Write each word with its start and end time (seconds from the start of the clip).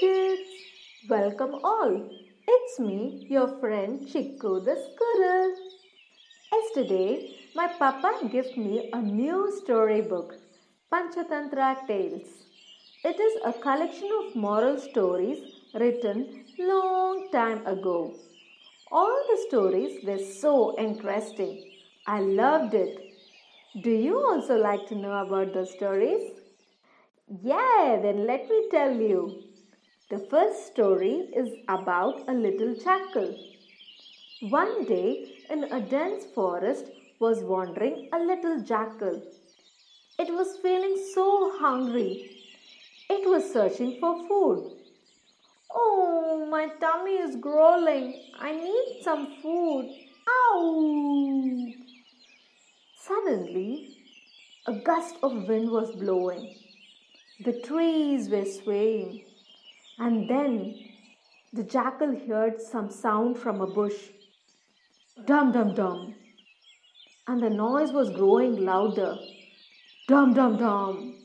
kids! 0.00 0.48
Welcome 1.10 1.56
all. 1.62 1.94
It's 2.48 2.80
me, 2.80 3.26
your 3.28 3.48
friend 3.60 4.06
Chiku 4.10 4.52
the 4.64 4.76
squirrel. 4.84 5.50
Yesterday, 6.52 7.36
my 7.54 7.66
papa 7.78 8.12
gave 8.32 8.56
me 8.56 8.88
a 8.94 9.02
new 9.02 9.52
storybook, 9.58 10.36
Panchatantra 10.90 11.86
Tales. 11.86 12.30
It 13.04 13.20
is 13.20 13.42
a 13.44 13.52
collection 13.52 14.08
of 14.20 14.36
moral 14.36 14.78
stories 14.78 15.52
written 15.74 16.46
long 16.58 17.28
time 17.30 17.66
ago. 17.66 18.14
All 18.90 19.22
the 19.28 19.38
stories 19.48 20.02
were 20.02 20.24
so 20.40 20.78
interesting. 20.78 21.52
I 22.06 22.20
loved 22.20 22.72
it. 22.72 22.96
Do 23.82 23.90
you 23.90 24.16
also 24.16 24.56
like 24.56 24.88
to 24.88 24.94
know 24.94 25.14
about 25.26 25.52
the 25.52 25.66
stories? 25.66 26.30
Yeah, 27.42 28.00
then 28.02 28.26
let 28.26 28.48
me 28.48 28.68
tell 28.70 28.94
you. 28.94 29.49
The 30.10 30.18
first 30.18 30.66
story 30.66 31.28
is 31.36 31.50
about 31.68 32.28
a 32.28 32.32
little 32.32 32.74
jackal. 32.74 33.32
One 34.40 34.84
day, 34.84 35.38
in 35.48 35.62
a 35.62 35.80
dense 35.80 36.24
forest, 36.34 36.86
was 37.20 37.44
wandering 37.44 38.08
a 38.12 38.18
little 38.18 38.60
jackal. 38.60 39.22
It 40.18 40.34
was 40.34 40.58
feeling 40.64 40.96
so 41.14 41.56
hungry. 41.60 42.28
It 43.08 43.28
was 43.30 43.52
searching 43.52 43.98
for 44.00 44.26
food. 44.26 44.72
Oh, 45.72 46.44
my 46.50 46.66
tummy 46.80 47.12
is 47.12 47.36
growling. 47.36 48.20
I 48.40 48.50
need 48.50 49.02
some 49.04 49.36
food. 49.40 49.94
Ow! 50.28 51.72
Suddenly, 52.98 53.96
a 54.66 54.72
gust 54.72 55.14
of 55.22 55.46
wind 55.46 55.70
was 55.70 55.94
blowing. 55.94 56.56
The 57.44 57.60
trees 57.60 58.28
were 58.28 58.44
swaying. 58.44 59.26
And 60.00 60.30
then 60.30 60.76
the 61.52 61.62
jackal 61.62 62.18
heard 62.26 62.58
some 62.58 62.90
sound 62.90 63.36
from 63.36 63.60
a 63.60 63.66
bush. 63.66 63.98
Dum 65.26 65.52
dum 65.52 65.74
dum. 65.74 66.14
And 67.28 67.42
the 67.42 67.50
noise 67.50 67.92
was 67.92 68.08
growing 68.08 68.64
louder. 68.64 69.18
Dum 70.08 70.32
dum 70.32 70.56
dum. 70.56 71.18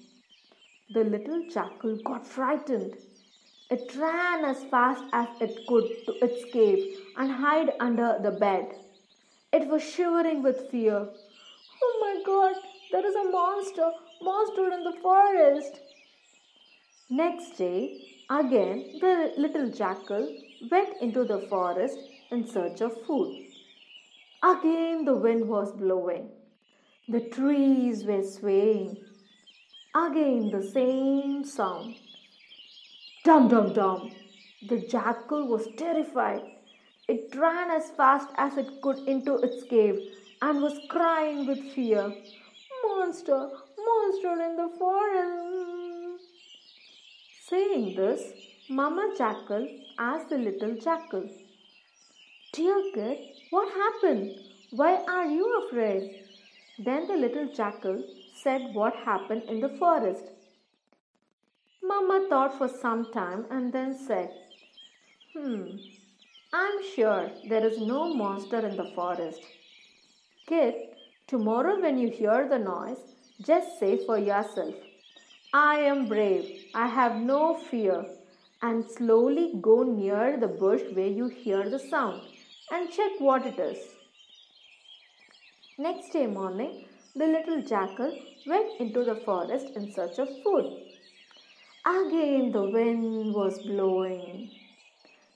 The 0.93 1.05
little 1.05 1.47
jackal 1.49 1.97
got 2.03 2.27
frightened. 2.27 2.95
It 3.71 3.95
ran 3.95 4.43
as 4.43 4.65
fast 4.65 5.05
as 5.13 5.29
it 5.39 5.65
could 5.67 5.85
to 6.05 6.13
its 6.21 6.43
cave 6.51 6.97
and 7.15 7.31
hid 7.31 7.73
under 7.79 8.19
the 8.21 8.31
bed. 8.31 8.75
It 9.53 9.69
was 9.69 9.83
shivering 9.83 10.43
with 10.43 10.69
fear. 10.69 11.07
Oh 11.83 11.97
my 12.01 12.21
god, 12.25 12.55
there 12.91 13.07
is 13.07 13.15
a 13.15 13.31
monster, 13.31 13.89
monster 14.21 14.69
in 14.73 14.83
the 14.83 14.97
forest. 15.01 15.79
Next 17.09 17.57
day, 17.57 18.14
again 18.29 18.97
the 18.99 19.33
little 19.37 19.69
jackal 19.69 20.27
went 20.71 21.01
into 21.01 21.23
the 21.23 21.39
forest 21.49 21.97
in 22.31 22.47
search 22.47 22.81
of 22.81 23.05
food. 23.05 23.45
Again 24.43 25.05
the 25.05 25.15
wind 25.15 25.47
was 25.47 25.71
blowing. 25.71 26.29
The 27.07 27.21
trees 27.21 28.03
were 28.03 28.23
swaying. 28.23 28.97
Again 29.95 30.49
the 30.51 30.63
same 30.63 31.43
sound. 31.43 31.95
Dum 33.23 33.47
dum 33.47 33.73
dum. 33.73 34.11
The 34.69 34.79
jackal 34.87 35.47
was 35.47 35.67
terrified. 35.77 36.41
It 37.07 37.35
ran 37.35 37.69
as 37.69 37.91
fast 37.91 38.29
as 38.37 38.57
it 38.57 38.81
could 38.81 38.97
into 39.07 39.35
its 39.37 39.63
cave 39.69 39.99
and 40.41 40.61
was 40.61 40.79
crying 40.89 41.45
with 41.45 41.59
fear. 41.73 42.11
Monster, 42.83 43.49
monster 43.77 44.41
in 44.41 44.55
the 44.57 44.69
forest. 44.79 45.64
Saying 47.49 47.95
this, 47.95 48.23
Mama 48.69 49.13
Jackal 49.15 49.67
asked 49.99 50.29
the 50.29 50.38
little 50.38 50.73
jackal, 50.77 51.29
Dear 52.53 52.81
kid, 52.91 53.19
what 53.51 53.72
happened? 53.72 54.31
Why 54.72 55.03
are 55.07 55.28
you 55.28 55.45
afraid? 55.63 56.23
Then 56.79 57.07
the 57.07 57.13
little 57.16 57.53
jackal 57.53 58.03
said 58.41 58.73
what 58.73 58.95
happened 58.95 59.44
in 59.44 59.59
the 59.59 59.69
forest. 59.69 60.23
Mama 61.83 62.25
thought 62.29 62.57
for 62.57 62.67
some 62.67 63.11
time 63.11 63.45
and 63.51 63.72
then 63.72 63.95
said, 63.95 64.31
Hmm, 65.33 65.67
I'm 66.51 66.83
sure 66.95 67.29
there 67.47 67.63
is 67.63 67.77
no 67.79 68.12
monster 68.12 68.66
in 68.66 68.75
the 68.75 68.91
forest. 68.95 69.41
Kid, 70.47 70.73
tomorrow 71.27 71.79
when 71.79 72.00
you 72.00 72.09
hear 72.09 72.50
the 72.50 72.57
noise, 72.57 72.97
just 73.39 73.79
say 73.79 74.03
for 74.03 74.17
yourself, 74.17 74.73
I 75.57 75.75
am 75.89 76.09
brave, 76.09 76.66
I 76.75 76.85
have 76.88 77.16
no 77.16 77.53
fear, 77.55 78.05
and 78.61 78.83
slowly 78.91 79.53
go 79.61 79.83
near 79.83 80.35
the 80.38 80.49
bush 80.49 80.81
where 80.91 81.07
you 81.07 81.27
hear 81.29 81.69
the 81.69 81.79
sound 81.79 82.23
and 82.71 82.91
check 82.91 83.13
what 83.19 83.45
it 83.45 83.57
is. 83.57 83.77
Next 85.77 86.11
day 86.11 86.27
morning, 86.27 86.83
the 87.15 87.27
little 87.27 87.61
jackal 87.61 88.11
went 88.45 88.81
into 88.81 89.05
the 89.05 89.15
forest 89.15 89.67
in 89.77 89.94
search 89.94 90.19
of 90.19 90.27
food. 90.44 90.67
Again 91.85 92.51
the 92.51 92.69
wind 92.69 93.33
was 93.33 93.57
blowing. 93.61 94.51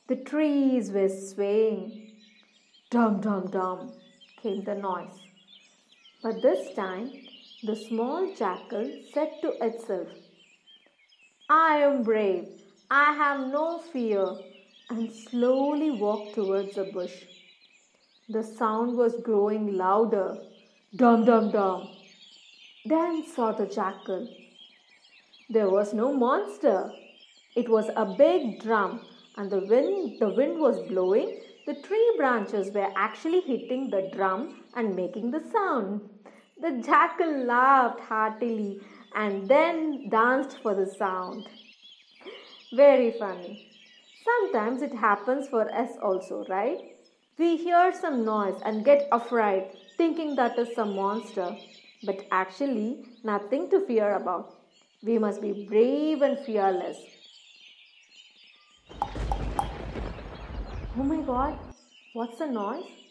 The 0.10 0.18
trees 0.18 0.92
were 0.92 1.08
swaying. 1.08 2.12
Dum 2.90 3.22
dum 3.22 3.50
dum 3.52 3.94
came 4.44 4.66
the 4.66 4.76
noise. 4.76 5.18
But 6.22 6.42
this 6.42 6.76
time 6.76 7.10
the 7.62 7.76
small 7.76 8.34
jackal 8.36 8.90
said 9.14 9.32
to 9.42 9.52
itself, 9.62 10.08
I 11.50 11.80
am 11.80 12.04
brave, 12.04 12.46
I 12.90 13.12
have 13.14 13.48
no 13.48 13.80
fear, 13.80 14.26
and 14.90 15.12
slowly 15.12 15.92
walked 15.92 16.36
towards 16.36 16.76
the 16.76 16.86
bush. 16.86 17.26
The 18.30 18.44
sound 18.44 18.96
was 18.96 19.22
growing 19.24 19.76
louder. 19.76 20.38
Dum 20.96 21.26
dum 21.26 21.52
dum. 21.52 21.90
Then 22.86 23.26
saw 23.26 23.52
the 23.52 23.66
jackal. 23.66 24.30
There 25.50 25.70
was 25.70 25.94
no 25.94 26.14
monster. 26.14 26.92
It 27.58 27.68
was 27.68 27.90
a 27.98 28.06
big 28.06 28.62
drum, 28.62 29.02
and 29.36 29.52
the 29.52 29.60
wind, 29.60 30.22
the 30.22 30.30
wind 30.30 30.60
was 30.60 30.80
blowing. 30.88 31.42
The 31.66 31.74
tree 31.74 32.14
branches 32.16 32.74
were 32.74 32.92
actually 32.96 33.42
hitting 33.42 33.90
the 33.90 34.10
drum 34.14 34.64
and 34.76 34.96
making 34.96 35.32
the 35.32 35.44
sound. 35.52 36.10
The 36.62 36.72
jackal 36.86 37.46
laughed 37.46 38.02
heartily 38.02 38.82
and 39.16 39.48
then 39.48 40.10
danced 40.10 40.58
for 40.62 40.76
the 40.76 40.86
sound. 40.86 41.48
Very 42.74 43.12
funny. 43.18 43.72
Sometimes 44.26 44.82
it 44.82 44.94
happens 44.94 45.48
for 45.48 45.74
us 45.74 45.92
also, 46.04 46.46
right? 46.50 46.80
We 47.38 47.56
hear 47.56 47.94
some 47.94 48.26
noise 48.26 48.60
and 48.66 48.84
get 48.84 49.08
afraid, 49.14 49.72
thinking 49.98 50.36
that 50.36 50.60
is 50.60 50.76
some 50.76 50.96
monster, 50.96 51.56
but 52.04 52.26
actually 52.30 53.06
nothing 53.24 53.70
to 53.70 53.80
fear 53.88 54.16
about. 54.16 54.54
We 55.02 55.18
must 55.18 55.42
be 55.42 55.66
brave 55.66 56.22
and 56.22 56.38
fearless. 56.46 56.98
Oh 60.98 61.04
my 61.04 61.22
god, 61.22 61.58
what's 62.12 62.38
the 62.38 62.48
noise? 62.48 63.09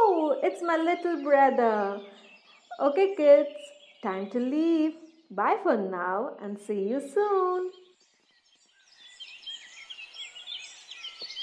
Oh, 0.00 0.38
it's 0.42 0.62
my 0.62 0.76
little 0.76 1.22
brother. 1.22 2.00
Okay, 2.80 3.14
kids, 3.16 3.50
time 4.02 4.30
to 4.30 4.38
leave. 4.38 4.94
Bye 5.30 5.58
for 5.62 5.76
now 5.76 6.36
and 6.40 6.58
see 6.58 6.88
you 6.88 7.00
soon. 7.00 7.70